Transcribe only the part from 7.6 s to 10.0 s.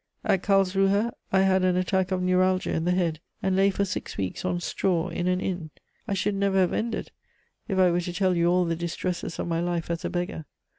if I were to tell you all the distresses of my life